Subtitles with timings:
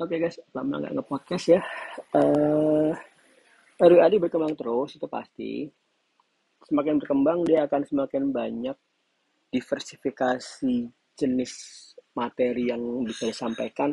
[0.00, 1.60] Oke guys, lama nggak nge-podcast ya.
[2.16, 2.90] Eh,
[3.76, 5.68] RWAD berkembang terus, itu pasti.
[6.64, 8.72] Semakin berkembang, dia akan semakin banyak
[9.52, 11.52] diversifikasi jenis
[12.16, 13.92] materi yang bisa disampaikan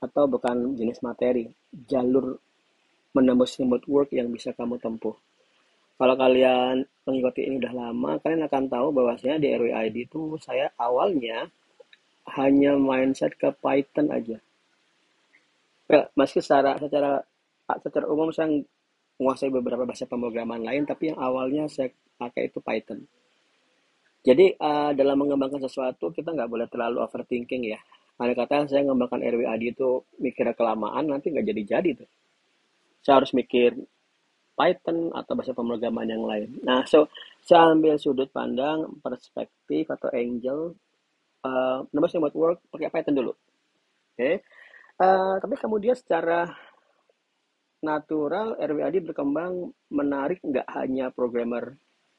[0.00, 1.44] atau bukan jenis materi,
[1.76, 2.40] jalur
[3.12, 5.12] menembus remote work yang bisa kamu tempuh.
[6.00, 11.52] Kalau kalian mengikuti ini udah lama, kalian akan tahu bahwasanya di RWID itu saya awalnya
[12.32, 14.40] hanya mindset ke Python aja.
[15.84, 17.20] Ya, meski secara secara
[17.84, 18.48] secara umum saya
[19.20, 23.04] menguasai beberapa bahasa pemrograman lain, tapi yang awalnya saya pakai itu Python.
[24.24, 27.80] Jadi uh, dalam mengembangkan sesuatu kita nggak boleh terlalu overthinking ya.
[28.16, 32.08] Ada kata saya mengembangkan RWAD itu mikirnya kelamaan nanti nggak jadi-jadi tuh.
[33.04, 33.76] Saya harus mikir
[34.54, 36.56] Python atau bahasa pemrograman yang lain.
[36.64, 37.10] Nah, so
[37.44, 40.72] saya ambil sudut pandang, perspektif atau angel,
[41.44, 43.32] uh, nama saya buat work pakai Python dulu.
[43.36, 44.16] Oke.
[44.16, 44.34] Okay.
[44.94, 46.46] Uh, tapi kemudian secara
[47.82, 51.74] natural RWAD berkembang menarik nggak hanya programmer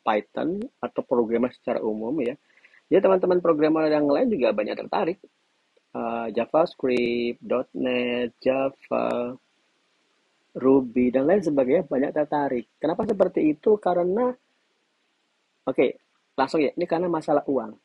[0.06, 2.38] Python atau programmer secara umum ya.
[2.86, 5.18] Jadi teman-teman programmer yang lain juga banyak tertarik.
[5.96, 7.40] Uh, JavaScript,
[7.74, 9.34] .NET, Java,
[10.54, 12.68] Ruby, dan lain sebagainya banyak tertarik.
[12.78, 13.80] Kenapa seperti itu?
[13.80, 15.96] Karena, oke, okay,
[16.36, 17.80] langsung ya, ini karena masalah uang.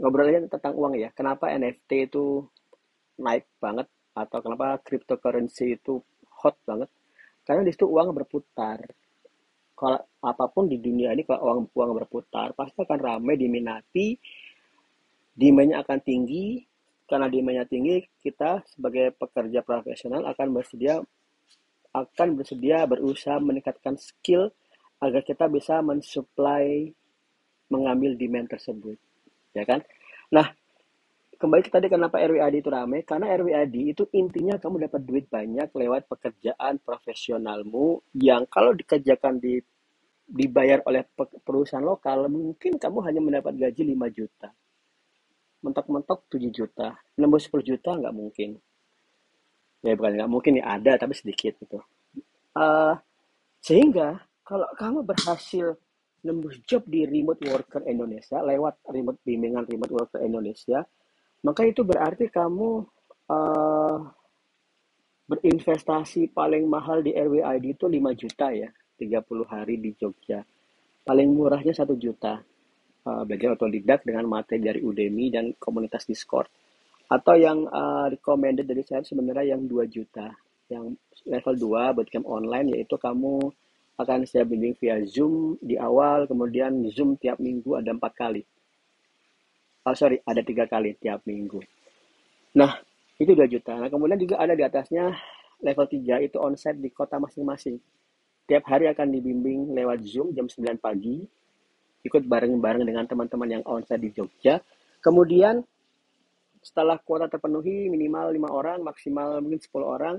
[0.00, 1.12] Ngobrol aja tentang uang ya.
[1.12, 2.44] Kenapa NFT itu
[3.20, 6.00] naik banget atau kenapa cryptocurrency itu
[6.40, 6.88] hot banget?
[7.44, 8.80] Karena di situ uang berputar.
[9.76, 14.16] Kalau apa pun di dunia ini kalau uang uang berputar pasti akan ramai diminati
[15.36, 16.64] demandnya akan tinggi.
[17.06, 20.98] Karena demandnya tinggi kita sebagai pekerja profesional akan bersedia
[21.94, 24.52] akan bersedia berusaha meningkatkan skill
[25.00, 26.92] agar kita bisa mensuplai
[27.70, 28.98] mengambil demand tersebut.
[29.54, 29.86] Ya kan?
[30.34, 30.50] Nah
[31.36, 35.68] kembali ke tadi kenapa RWAD itu ramai karena RWAD itu intinya kamu dapat duit banyak
[35.68, 39.60] lewat pekerjaan profesionalmu yang kalau dikerjakan di
[40.26, 41.06] dibayar oleh
[41.46, 44.48] perusahaan lokal mungkin kamu hanya mendapat gaji 5 juta.
[45.62, 46.98] Mentok-mentok 7 juta.
[47.14, 48.58] Nembus 10 juta nggak mungkin.
[49.86, 51.78] Ya bukan nggak mungkin ya ada tapi sedikit gitu.
[52.58, 52.98] Uh,
[53.62, 55.78] sehingga kalau kamu berhasil
[56.26, 60.82] nembus job di remote worker Indonesia lewat remote bimbingan remote worker Indonesia
[61.46, 62.82] maka itu berarti kamu
[63.30, 63.98] uh,
[65.30, 70.42] berinvestasi paling mahal di RWID itu 5 juta ya 30 hari di Jogja.
[71.06, 72.42] Paling murahnya satu juta.
[73.06, 76.50] Uh, belajar otodidak dengan materi dari Udemy dan komunitas Discord.
[77.06, 80.26] Atau yang uh, recommended dari saya sebenarnya yang 2 juta.
[80.66, 83.54] Yang level 2 bootcamp online yaitu kamu
[84.02, 88.42] akan saya bimbing via Zoom di awal kemudian Zoom tiap minggu ada empat kali
[89.86, 91.62] oh sorry ada tiga kali tiap minggu.
[92.58, 92.74] Nah
[93.16, 93.78] itu 2 juta.
[93.78, 95.14] Nah kemudian juga ada di atasnya
[95.62, 97.78] level 3 itu onsite di kota masing-masing.
[98.46, 101.22] Tiap hari akan dibimbing lewat Zoom jam 9 pagi
[102.06, 104.62] ikut bareng-bareng dengan teman-teman yang onsite di Jogja.
[105.02, 105.62] Kemudian
[106.62, 110.16] setelah kuota terpenuhi minimal lima orang maksimal mungkin 10 orang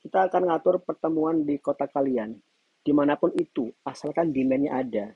[0.00, 2.36] kita akan ngatur pertemuan di kota kalian.
[2.80, 5.06] Di mana pun itu asalkan demandnya ada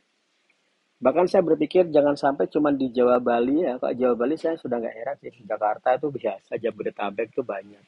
[1.04, 4.80] bahkan saya berpikir jangan sampai cuma di Jawa Bali ya kalau Jawa Bali saya sudah
[4.80, 7.84] nggak heran sih Jakarta itu biasa Jabodetabek itu banyak.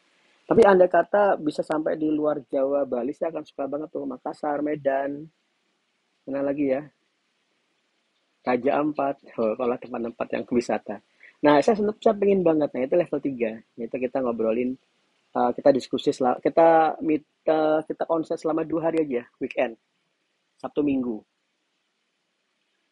[0.47, 4.61] Tapi anda kata bisa sampai di luar Jawa Bali saya akan suka banget tuh Makassar
[4.61, 5.25] Medan.
[6.29, 6.85] Mana lagi ya?
[8.45, 9.17] Raja Ampat.
[9.41, 11.01] Oh, kalau tempat-tempat yang wisata.
[11.41, 12.69] Nah saya saya pengen banget.
[12.77, 14.77] Nah itu level 3 itu kita ngobrolin
[15.33, 16.13] uh, kita diskusi
[16.45, 17.01] kita
[17.89, 19.81] kita konser selama dua hari aja weekend.
[20.61, 21.25] Sabtu Minggu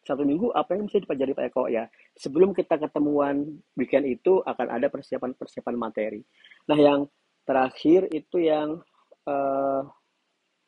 [0.05, 1.63] satu minggu apa yang bisa dipelajari Pak Eko?
[1.65, 6.21] Ya sebelum kita ketemuan weekend itu akan ada persiapan-persiapan materi.
[6.69, 7.09] Nah yang
[7.41, 8.77] terakhir itu yang
[9.25, 9.81] uh,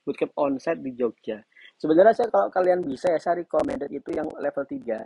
[0.02, 1.46] bootcamp onsite di Jogja.
[1.78, 5.06] Sebenarnya saya kalau kalian bisa ya saya recommended itu yang level 3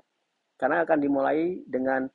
[0.55, 2.07] karena akan dimulai dengan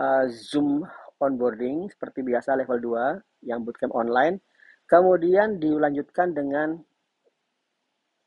[0.00, 0.80] uh, Zoom
[1.20, 4.40] onboarding seperti biasa level 2 yang bootcamp online.
[4.88, 6.80] Kemudian dilanjutkan dengan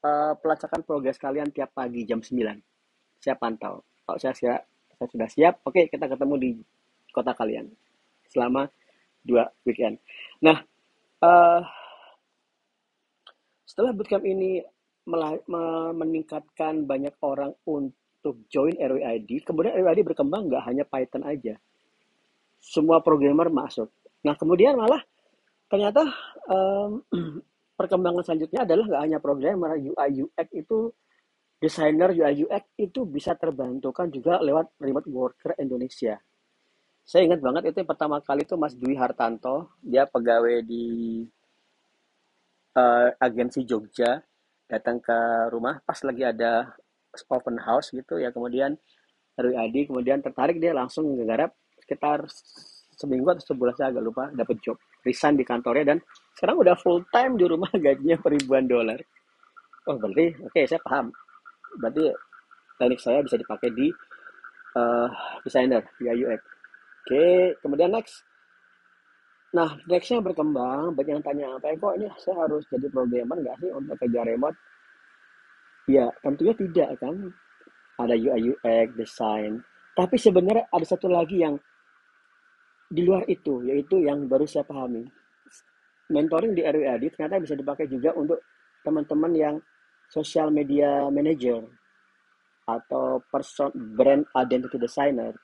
[0.06, 2.75] uh, pelacakan progres kalian tiap pagi jam 9
[3.20, 3.82] saya pantau.
[4.06, 4.62] Kalau saya siap,
[4.96, 6.52] saya sudah siap, oke okay, kita ketemu di
[7.12, 7.68] kota kalian
[8.30, 8.68] selama
[9.24, 9.98] dua weekend.
[10.44, 10.62] Nah,
[11.24, 11.62] uh,
[13.66, 14.62] setelah bootcamp ini
[15.94, 21.58] meningkatkan banyak orang untuk join RWID, kemudian RWID berkembang nggak hanya Python aja,
[22.62, 23.90] semua programmer masuk.
[24.26, 25.02] Nah, kemudian malah
[25.70, 26.08] ternyata
[26.50, 27.02] um,
[27.80, 30.90] perkembangan selanjutnya adalah nggak hanya programmer, UI UX itu
[31.66, 36.22] desainer UI UX itu bisa terbantukan juga lewat remote worker Indonesia.
[37.02, 41.26] Saya ingat banget itu yang pertama kali itu Mas Dwi Hartanto, dia pegawai di
[42.78, 44.22] eh, agensi Jogja,
[44.70, 46.78] datang ke rumah pas lagi ada
[47.30, 48.78] open house gitu ya, kemudian
[49.36, 51.52] Rwi Adi kemudian tertarik dia langsung menggarap
[51.84, 52.24] sekitar
[52.96, 55.98] seminggu atau sebulan saya agak lupa dapat job resign di kantornya dan
[56.40, 59.00] sekarang udah full time di rumah gajinya ribuan dolar
[59.92, 61.12] oh berarti oke okay, saya paham
[61.80, 62.12] berarti
[62.80, 63.88] teknik saya bisa dipakai di
[64.76, 65.08] uh,
[65.44, 68.26] designer ya UX oke okay, kemudian next.
[69.54, 70.98] Nah nextnya berkembang.
[70.98, 74.26] Banyak yang tanya apa ya kok ini saya harus jadi programmer nggak sih untuk kerja
[74.26, 74.58] remote?
[75.86, 77.30] Ya tentunya tidak kan.
[77.96, 79.64] Ada UI UX design
[79.96, 81.56] tapi sebenarnya ada satu lagi yang
[82.92, 85.08] di luar itu yaitu yang baru saya pahami.
[86.12, 88.38] Mentoring di RWAD ternyata bisa dipakai juga untuk
[88.84, 89.56] teman-teman yang
[90.16, 91.60] social media manager
[92.64, 95.36] atau person brand identity designer,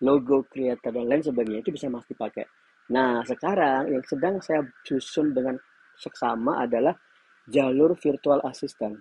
[0.00, 2.48] logo creator dan lain sebagainya itu bisa masih dipakai.
[2.96, 5.60] Nah, sekarang yang sedang saya susun dengan
[6.00, 6.96] seksama adalah
[7.44, 8.96] jalur virtual assistant.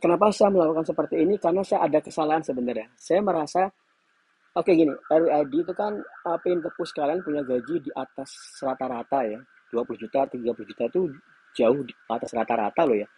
[0.00, 1.36] Kenapa saya melakukan seperti ini?
[1.36, 2.88] Karena saya ada kesalahan sebenarnya.
[2.96, 3.68] Saya merasa,
[4.56, 5.92] oke okay, gini, RWID itu kan
[6.24, 8.30] apa yang tepus kalian punya gaji di atas
[8.64, 9.38] rata-rata ya.
[9.70, 11.00] 20 juta, 30 juta itu
[11.56, 13.08] jauh di atas rata-rata loh ya.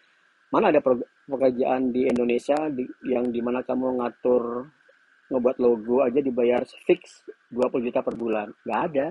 [0.52, 0.84] Mana ada
[1.24, 4.68] pekerjaan di Indonesia di, yang di mana kamu ngatur
[5.32, 8.52] ngebuat logo aja dibayar fix 20 juta per bulan.
[8.68, 9.06] Nggak ada.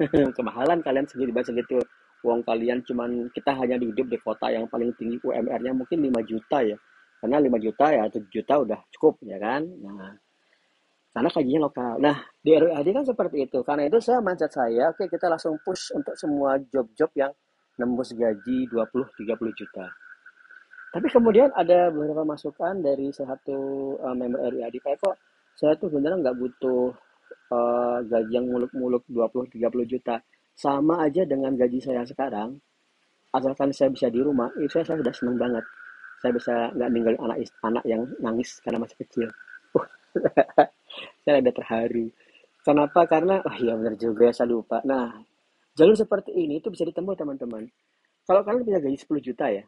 [0.36, 1.76] Kemahalan kalian segitu baca segitu.
[2.24, 6.64] Uang kalian cuman kita hanya hidup di kota yang paling tinggi UMR-nya mungkin 5 juta
[6.64, 6.76] ya.
[7.20, 9.60] Karena 5 juta ya 7 juta udah cukup ya kan.
[9.64, 10.16] Nah,
[11.10, 11.94] karena kajinya lokal.
[11.98, 13.58] Nah, di RWAD kan seperti itu.
[13.66, 17.32] Karena itu saya mindset saya, oke okay, kita langsung push untuk semua job-job yang
[17.80, 19.16] nembus gaji 20-30
[19.56, 19.88] juta.
[20.90, 25.16] Tapi kemudian ada beberapa masukan dari satu uh, member RIAD, kayak kok
[25.54, 26.90] saya tuh sebenarnya nggak butuh
[27.54, 30.18] uh, gaji yang muluk-muluk 20-30 juta.
[30.58, 32.58] Sama aja dengan gaji saya sekarang,
[33.32, 35.64] asalkan saya bisa di rumah, itu saya, saya sudah senang banget.
[36.20, 39.28] Saya bisa nggak ninggalin anak anak yang nangis karena masih kecil.
[39.72, 39.86] Uh,
[41.24, 42.10] saya ada terharu.
[42.60, 43.08] Kenapa?
[43.08, 44.84] Karena, oh iya benar juga, saya lupa.
[44.84, 45.16] Nah,
[45.80, 47.64] Jalur seperti ini itu bisa ditempuh teman-teman.
[48.28, 49.64] Kalau kalian punya gaji 10 juta ya,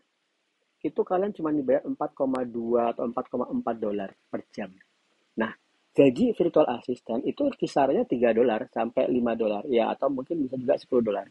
[0.84, 4.68] itu kalian cuma dibayar 4,2 atau 4,4 dolar per jam.
[5.40, 5.56] Nah,
[5.96, 9.64] gaji virtual assistant itu kisarannya 3 dolar sampai 5 dolar.
[9.72, 11.24] Ya, atau mungkin bisa juga 10 dolar.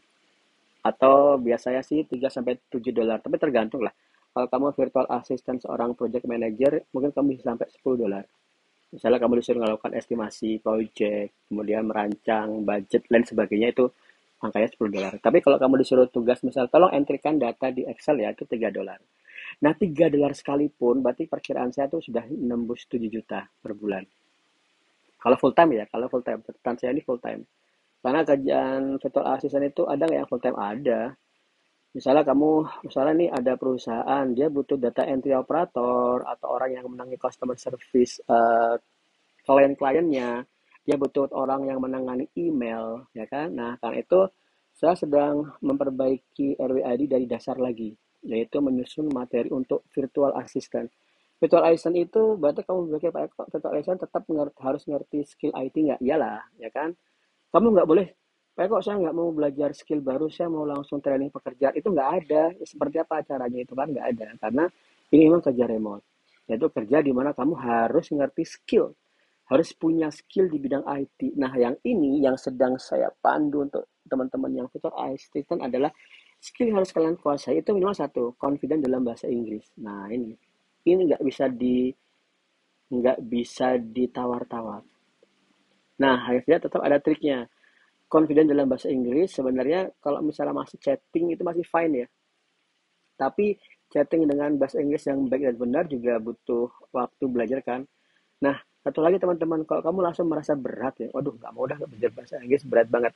[0.82, 3.94] Atau biasanya sih 3 sampai 7 dolar, tapi tergantung lah.
[4.34, 8.26] Kalau kamu virtual assistant seorang project manager, mungkin kamu bisa sampai 10 dolar.
[8.90, 13.94] Misalnya kamu disuruh melakukan estimasi project, kemudian merancang budget, dan sebagainya itu
[14.42, 15.14] angkanya 10 dolar.
[15.22, 18.98] Tapi kalau kamu disuruh tugas misal tolong entrikan data di Excel ya itu 3 dolar.
[19.62, 24.04] Nah 3 dolar sekalipun berarti perkiraan saya tuh sudah nembus 7 juta per bulan.
[25.22, 26.42] Kalau full time ya, kalau full time.
[26.42, 27.46] Catatan saya ini full time.
[28.02, 30.58] Karena kajian virtual assistant itu ada yang full time?
[30.58, 31.14] Ada.
[31.94, 32.52] Misalnya kamu,
[32.88, 38.18] misalnya nih ada perusahaan, dia butuh data entry operator atau orang yang menangi customer service
[38.26, 38.80] uh,
[39.46, 40.42] klien-kliennya
[40.92, 43.48] dia butuh orang yang menangani email, ya kan?
[43.56, 44.28] Nah, karena itu
[44.76, 47.96] saya sedang memperbaiki RWID dari dasar lagi,
[48.28, 50.92] yaitu menyusun materi untuk virtual assistant.
[51.40, 54.24] Virtual assistant itu berarti kamu berpikir Pak Eko, virtual assistant tetap
[54.60, 56.00] harus ngerti skill IT nggak?
[56.04, 56.92] Iyalah, ya kan?
[57.56, 58.08] Kamu nggak boleh,
[58.52, 61.72] Pak Eko saya nggak mau belajar skill baru, saya mau langsung training pekerjaan.
[61.72, 62.52] Itu nggak ada.
[62.68, 64.28] Seperti apa caranya itu kan nggak ada.
[64.44, 64.68] Karena
[65.08, 66.04] ini memang kerja remote.
[66.52, 68.92] Yaitu kerja di mana kamu harus ngerti skill
[69.52, 71.36] harus punya skill di bidang IT.
[71.36, 75.92] Nah, yang ini yang sedang saya pandu untuk teman-teman yang fitur assistant adalah
[76.40, 79.68] skill yang harus kalian kuasai itu minimal satu, confident dalam bahasa Inggris.
[79.84, 80.32] Nah, ini
[80.88, 81.92] ini nggak bisa di
[82.96, 84.88] nggak bisa ditawar-tawar.
[86.00, 87.52] Nah, harusnya tetap ada triknya.
[88.08, 92.08] Confident dalam bahasa Inggris sebenarnya kalau misalnya masih chatting itu masih fine ya.
[93.20, 93.60] Tapi
[93.92, 97.84] chatting dengan bahasa Inggris yang baik dan benar juga butuh waktu belajar kan.
[98.44, 102.12] Nah, satu lagi teman-teman, kalau kamu langsung merasa berat ya, waduh nggak mau nggak belajar
[102.18, 103.14] bahasa Inggris berat banget.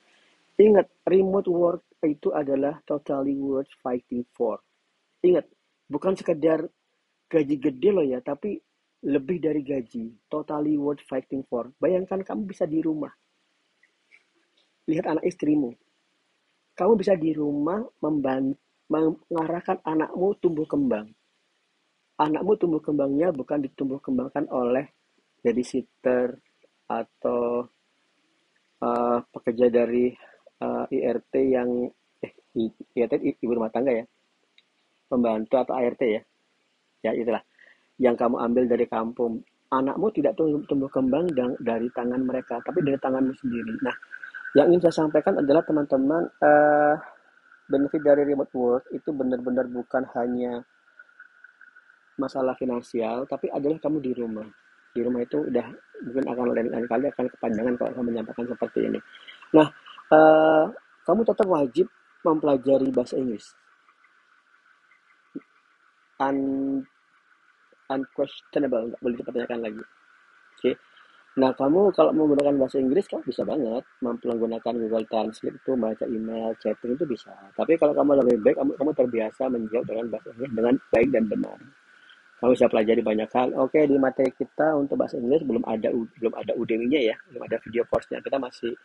[0.56, 4.62] Ingat, remote work itu adalah totally worth fighting for.
[5.26, 5.50] Ingat,
[5.90, 6.64] bukan sekedar
[7.28, 8.62] gaji gede loh ya, tapi
[9.04, 11.74] lebih dari gaji, totally worth fighting for.
[11.82, 13.12] Bayangkan kamu bisa di rumah,
[14.88, 15.76] lihat anak istrimu.
[16.78, 18.56] Kamu bisa di rumah membantu,
[18.88, 21.10] mengarahkan anakmu tumbuh kembang.
[22.16, 24.95] Anakmu tumbuh kembangnya bukan ditumbuh kembangkan oleh
[25.46, 26.34] babysitter
[26.90, 27.70] atau
[28.82, 30.10] uh, pekerja dari
[30.66, 31.70] uh, eh, IRT yang
[32.26, 32.34] eh
[32.98, 34.06] IRT ibu rumah tangga ya
[35.06, 36.22] pembantu atau ART ya
[37.06, 37.46] ya itulah
[38.02, 41.26] yang kamu ambil dari kampung anakmu tidak tumbuh, tumbuh kembang
[41.60, 43.74] dari tangan mereka, tapi dari tanganmu sendiri.
[43.82, 43.96] Nah,
[44.56, 46.96] yang ingin saya sampaikan adalah teman-teman, uh,
[47.66, 50.62] benefit dari remote work itu benar-benar bukan hanya
[52.16, 54.48] masalah finansial, tapi adalah kamu di rumah.
[54.96, 55.68] Di rumah itu udah
[56.08, 59.00] mungkin akan lain kali akan kepanjangan kalau saya menyampaikan seperti ini.
[59.52, 59.68] Nah,
[60.16, 60.66] uh,
[61.04, 61.88] kamu tetap wajib
[62.24, 63.52] mempelajari bahasa Inggris.
[66.24, 66.38] Un,
[67.92, 69.84] unquestionable, nggak boleh dipertanyakan lagi.
[69.84, 70.60] Oke.
[70.64, 70.76] Okay.
[71.36, 76.56] Nah, kamu kalau menggunakan bahasa Inggris, kamu bisa banget menggunakan Google Translate itu baca email,
[76.64, 77.36] chatting itu bisa.
[77.60, 81.24] Tapi kalau kamu lebih baik, kamu, kamu terbiasa menjawab dengan bahasa Inggris dengan baik dan
[81.28, 81.60] benar.
[82.46, 83.58] Kamu bisa pelajari banyak hal.
[83.58, 87.58] Oke, di materi kita untuk bahasa Inggris belum ada belum ada Udemy-nya ya, belum ada
[87.66, 88.22] video course-nya.
[88.22, 88.78] Kita masih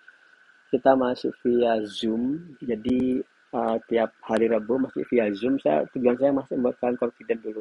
[0.72, 2.56] kita masih via Zoom.
[2.64, 3.20] Jadi
[3.52, 5.60] uh, tiap hari Rabu masih via Zoom.
[5.60, 7.60] Saya tujuan saya masih membuat kalian confident dulu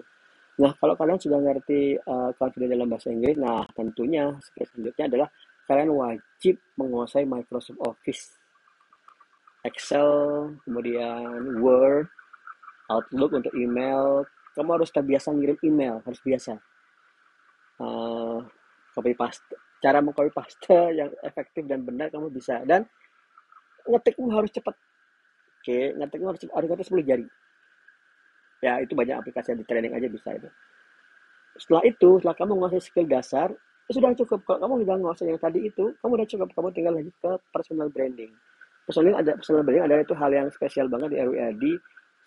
[0.60, 5.28] Nah, kalau kalian sudah ngerti uh, confident dalam bahasa Inggris, nah tentunya selanjutnya adalah
[5.72, 8.36] kalian wajib menguasai Microsoft Office,
[9.64, 10.12] Excel,
[10.68, 12.12] kemudian Word,
[12.92, 14.28] Outlook untuk email.
[14.60, 16.60] Kamu harus terbiasa ngirim email, harus biasa.
[17.80, 18.44] Uh,
[18.92, 20.60] copy paste, cara mengcopy paste
[21.00, 22.60] yang efektif dan benar kamu bisa.
[22.68, 22.84] Dan
[23.88, 24.76] ngetikmu harus cepat.
[25.64, 27.26] Oke, ngetikmu harus cepat, harus ngetik 10 jari.
[28.60, 30.50] Ya itu banyak aplikasi yang di training aja bisa itu.
[31.56, 33.48] Setelah itu setelah kamu menguasai skill dasar
[33.88, 34.40] itu sudah cukup.
[34.44, 36.48] Kalau kamu sudah menguasai yang tadi itu kamu sudah cukup.
[36.52, 38.32] Kamu tinggal lagi ke personal branding.
[38.84, 41.64] Personal ada personal branding adalah itu hal yang spesial banget di RWAD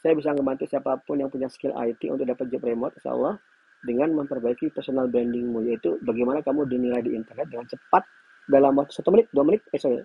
[0.02, 3.38] saya bisa membantu siapa pun yang punya skill IT untuk dapat job remote insya Allah
[3.82, 8.02] dengan memperbaiki personal brandingmu yaitu bagaimana kamu dinilai di internet dengan cepat
[8.50, 10.02] dalam waktu satu menit dua menit eh sorry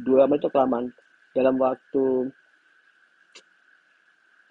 [0.00, 0.92] dua menit itu kelamaan
[1.32, 2.28] dalam waktu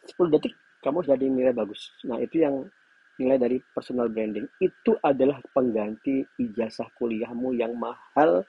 [0.10, 1.94] 10 detik kamu sudah dinilai bagus.
[2.10, 2.66] Nah, itu yang
[3.22, 4.50] nilai dari personal branding.
[4.58, 8.42] Itu adalah pengganti ijazah kuliahmu yang mahal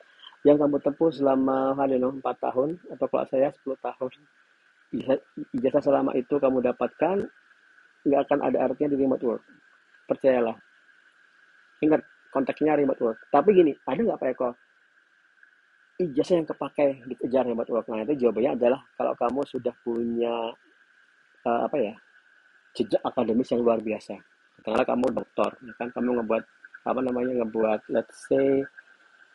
[0.43, 4.11] yang kamu tempuh selama I don't know, 4 tahun atau kalau saya 10 tahun.
[4.93, 7.25] Ijazah selama itu kamu dapatkan
[8.03, 9.43] nggak akan ada artinya di remote work.
[10.05, 10.57] Percayalah.
[11.81, 13.19] Ingat, konteksnya remote work.
[13.33, 14.51] Tapi gini, ada nggak Pak Eko?
[16.03, 17.87] Ijazah yang kepakai dikejar remote work.
[17.89, 20.35] Nah, itu jawabannya adalah kalau kamu sudah punya
[21.47, 21.95] uh, apa ya
[22.73, 24.17] jejak akademis yang luar biasa.
[24.61, 26.45] Katakanlah kamu dokter, ya kan kamu ngebuat
[26.83, 28.65] apa namanya ngebuat let's say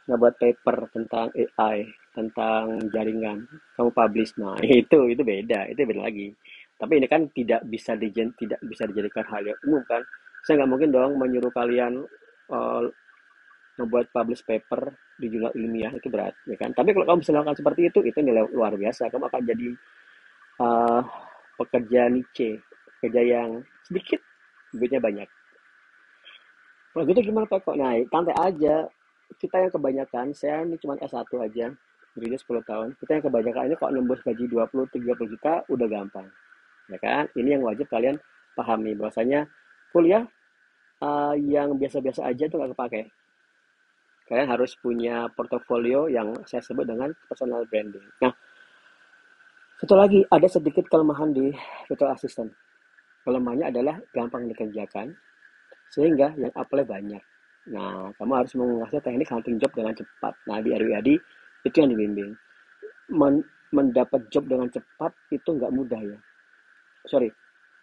[0.08, 1.88] ngebuat paper tentang AI,
[2.18, 3.46] tentang jaringan,
[3.78, 4.34] kamu publish.
[4.42, 6.34] Nah, itu itu beda, itu beda lagi.
[6.78, 10.02] Tapi ini kan tidak bisa dijen, tidak bisa dijadikan hal yang umum kan.
[10.42, 12.02] Saya nggak mungkin dong menyuruh kalian
[12.50, 12.82] uh,
[13.78, 14.90] ngebuat publish paper
[15.22, 16.74] di jurnal ilmiah itu berat, ya kan.
[16.74, 19.14] Tapi kalau kamu bisa melakukan seperti itu, itu nilai luar biasa.
[19.14, 19.68] Kamu akan jadi
[20.62, 21.02] uh,
[21.58, 22.62] pekerja niche
[23.02, 24.22] kerja yang sedikit
[24.74, 25.30] duitnya banyak
[26.94, 28.76] kalau gitu gimana Pak kok nah santai aja
[29.38, 31.68] kita yang kebanyakan saya ini cuma S1 aja
[32.18, 32.88] berinya 10 tahun.
[32.98, 36.28] Kita yang kebanyakan ini kok nembus gaji 20-30 juta udah gampang.
[36.90, 37.30] Ya kan?
[37.38, 38.18] Ini yang wajib kalian
[38.58, 39.46] pahami bahwasanya
[39.94, 40.26] kuliah
[41.06, 43.02] uh, yang biasa-biasa aja tuh nggak kepake.
[44.28, 48.04] Kalian harus punya portofolio yang saya sebut dengan personal branding.
[48.20, 48.34] Nah
[49.78, 51.54] satu lagi ada sedikit kelemahan di
[51.86, 52.50] virtual assistant.
[53.22, 55.14] Kelemahannya adalah gampang dikerjakan
[55.94, 57.22] sehingga yang apply banyak.
[57.70, 60.34] Nah, kamu harus menguasai teknik hunting job dengan cepat.
[60.50, 61.10] Nah, di RWAD
[61.68, 62.32] itu yang dibimbing.
[63.12, 63.44] Men
[63.76, 66.18] mendapat job dengan cepat itu nggak mudah ya.
[67.08, 67.32] Sorry,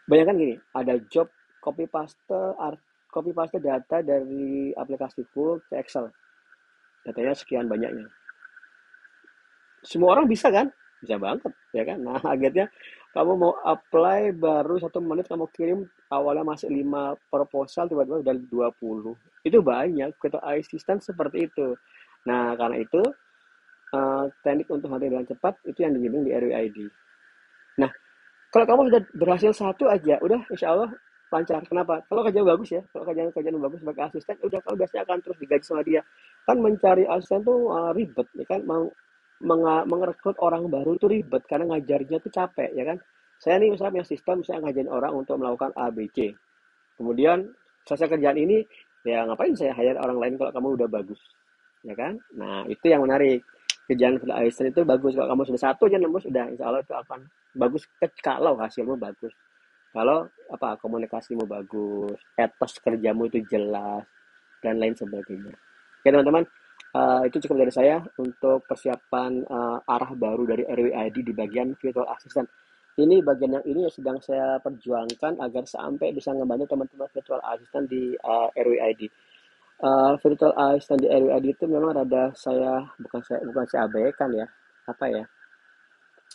[0.08, 1.28] bayangkan gini, ada job
[1.60, 2.80] copy paste art,
[3.12, 6.08] copy paste data dari aplikasi full ke Excel.
[7.04, 8.08] Datanya sekian banyaknya.
[9.84, 10.72] Semua orang bisa kan?
[11.04, 12.00] Bisa banget, ya kan?
[12.00, 12.72] Nah, akhirnya
[13.14, 18.34] kamu mau apply baru satu menit kamu kirim awalnya masih lima proposal tiba-tiba udah
[18.74, 21.78] 20 itu banyak kita asisten seperti itu
[22.26, 22.98] nah karena itu
[23.94, 26.78] uh, teknik untuk dengan cepat itu yang dibimbing di RWID
[27.78, 27.90] nah
[28.50, 30.90] kalau kamu sudah berhasil satu aja udah insya Allah
[31.34, 31.60] lancar.
[31.66, 31.98] Kenapa?
[32.06, 35.38] Kalau kerja bagus ya kalau kerjaan kerjaan bagus sebagai asisten udah kalau biasanya akan terus
[35.42, 36.00] digaji sama dia.
[36.46, 38.62] Kan mencari asisten tuh uh, ribet ya kan?
[38.62, 38.86] Mau
[39.90, 43.02] mengerekrut orang baru itu ribet karena ngajarnya tuh capek ya kan?
[43.42, 46.30] Saya nih misalnya punya sistem saya ngajarin orang untuk melakukan A B C.
[46.94, 47.50] Kemudian
[47.84, 48.62] selesai kerjaan ini
[49.04, 51.20] ya ngapain saya hire orang lain kalau kamu udah bagus
[51.82, 52.16] ya kan?
[52.38, 53.42] Nah itu yang menarik
[53.84, 56.94] kerjaan full assistant itu bagus kalau kamu sudah satu aja nembus sudah insya Allah itu
[56.96, 57.20] akan
[57.56, 57.82] bagus
[58.24, 59.32] kalau hasilmu bagus
[59.94, 64.04] kalau apa komunikasimu bagus etos kerjamu itu jelas
[64.64, 65.52] dan lain sebagainya
[66.00, 66.44] oke teman-teman
[66.94, 72.06] Uh, itu cukup dari saya untuk persiapan uh, arah baru dari RWID di bagian virtual
[72.06, 72.46] assistant.
[72.94, 77.90] Ini bagian yang ini yang sedang saya perjuangkan agar sampai bisa membantu teman-teman virtual assistant
[77.90, 79.10] di uh, RWID.
[79.82, 84.46] Uh, virtual assistant di RWAD itu memang rada saya bukan saya bukan saya abaikan ya.
[84.86, 85.24] Apa ya?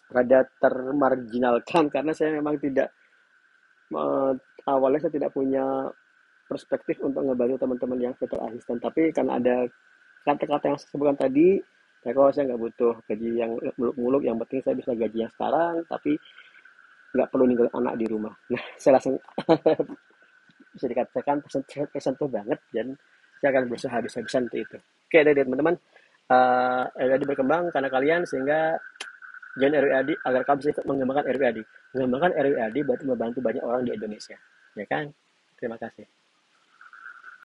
[0.10, 2.91] Rada termarginalkan karena saya memang tidak
[3.93, 4.34] uh,
[4.67, 5.88] awalnya saya tidak punya
[6.50, 9.55] perspektif untuk ngebantu teman-teman yang virtual assistant tapi karena ada
[10.25, 11.62] kata-kata yang saya sebutkan tadi
[12.01, 15.86] ya kalau saya nggak butuh gaji yang muluk-muluk yang penting saya bisa gaji yang sekarang
[15.86, 16.17] tapi
[17.13, 18.34] nggak perlu ninggalin anak di rumah.
[18.53, 19.17] Nah saya langsung
[20.74, 21.41] bisa dikatakan
[21.93, 22.93] tersentuh banget dan
[23.39, 24.77] saya akan berusaha habis-habisan untuk itu.
[24.79, 25.75] Oke dari teman-teman.
[26.29, 28.77] Uh, eh, RWAD berkembang karena kalian sehingga
[29.58, 31.58] join RWAD agar kamu bisa mengembangkan RWAD
[31.98, 34.38] mengembangkan RWAD berarti membantu banyak orang di Indonesia.
[34.77, 35.10] Ya kan?
[35.58, 36.18] Terima kasih